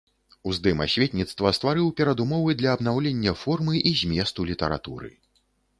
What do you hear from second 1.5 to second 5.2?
стварыў перадумовы для абнаўлення формы і зместу літаратуры.